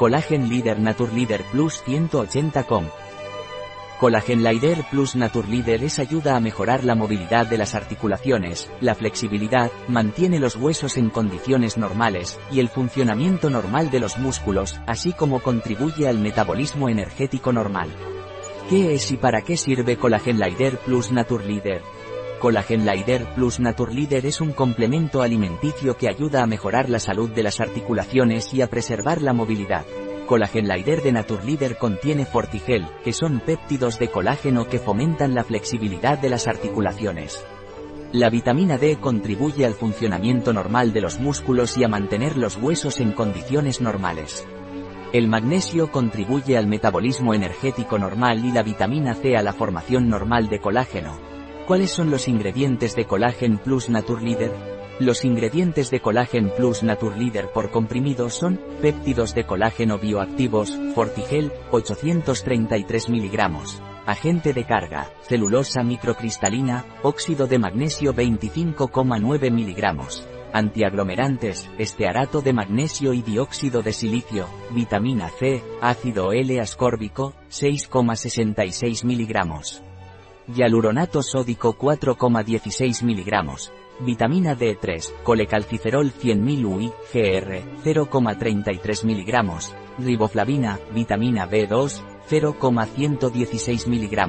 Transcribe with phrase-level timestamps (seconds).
[0.00, 0.80] Collagen Leader
[1.12, 2.86] Leader Plus 180 com.
[3.98, 5.14] Collagen Leader Plus
[5.46, 10.96] Leader es ayuda a mejorar la movilidad de las articulaciones, la flexibilidad, mantiene los huesos
[10.96, 16.88] en condiciones normales, y el funcionamiento normal de los músculos, así como contribuye al metabolismo
[16.88, 17.90] energético normal.
[18.70, 21.12] ¿Qué es y para qué sirve Collagen Leader Plus
[21.44, 21.82] Leader?
[22.40, 27.42] Collagen Leader Plus Leader es un complemento alimenticio que ayuda a mejorar la salud de
[27.42, 29.84] las articulaciones y a preservar la movilidad.
[30.26, 36.16] Collagen Leader de Naturleader contiene Fortigel, que son péptidos de colágeno que fomentan la flexibilidad
[36.16, 37.44] de las articulaciones.
[38.12, 43.00] La vitamina D contribuye al funcionamiento normal de los músculos y a mantener los huesos
[43.00, 44.48] en condiciones normales.
[45.12, 50.48] El magnesio contribuye al metabolismo energético normal y la vitamina C a la formación normal
[50.48, 51.29] de colágeno.
[51.70, 54.50] ¿Cuáles son los ingredientes de Collagen Plus Naturleader?
[54.98, 63.08] Los ingredientes de Collagen Plus Naturleader por comprimido son péptidos de colágeno bioactivos, Fortigel, 833
[63.08, 63.38] mg,
[64.04, 73.22] agente de carga, celulosa microcristalina, óxido de magnesio 25,9 mg, antiaglomerantes, estearato de magnesio y
[73.22, 79.90] dióxido de silicio, vitamina C, ácido L-ascórbico, 6,66 mg.
[80.54, 83.70] Hialuronato sódico 4,16 mg.
[84.00, 90.04] Vitamina D3, colecalciferol 100.000 UI, GR, 0,33 mg.
[90.04, 91.90] Riboflavina, vitamina B2,
[92.28, 94.20] 0,116 mg.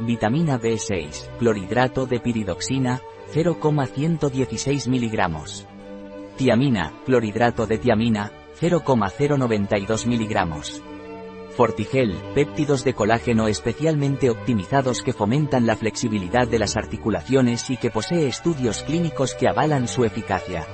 [0.00, 3.00] Vitamina B6, clorhidrato de piridoxina,
[3.32, 5.32] 0,116 mg.
[6.36, 10.95] Tiamina, clorhidrato de tiamina, 0,092 mg.
[11.56, 17.90] Fortigel, péptidos de colágeno especialmente optimizados que fomentan la flexibilidad de las articulaciones y que
[17.90, 20.66] posee estudios clínicos que avalan su eficacia.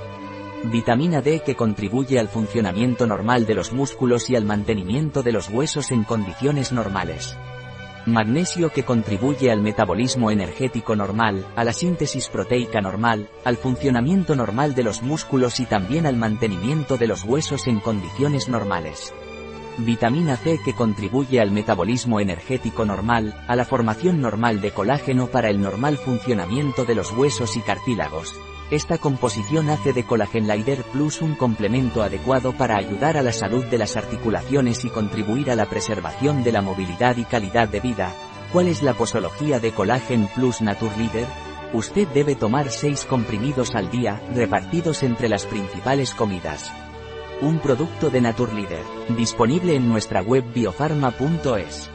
[0.65, 5.49] Vitamina D que contribuye al funcionamiento normal de los músculos y al mantenimiento de los
[5.49, 7.37] huesos en condiciones normales.
[8.05, 14.75] Magnesio que contribuye al metabolismo energético normal, a la síntesis proteica normal, al funcionamiento normal
[14.75, 19.13] de los músculos y también al mantenimiento de los huesos en condiciones normales.
[19.77, 25.49] Vitamina C que contribuye al metabolismo energético normal, a la formación normal de colágeno para
[25.49, 28.35] el normal funcionamiento de los huesos y cartílagos.
[28.69, 33.65] Esta composición hace de Collagen Lider Plus un complemento adecuado para ayudar a la salud
[33.65, 38.13] de las articulaciones y contribuir a la preservación de la movilidad y calidad de vida.
[38.51, 41.27] ¿Cuál es la posología de Collagen Plus Leader?
[41.73, 46.71] Usted debe tomar 6 comprimidos al día, repartidos entre las principales comidas.
[47.43, 48.85] Un producto de Naturleader,
[49.17, 51.91] disponible en nuestra web biofarma.es.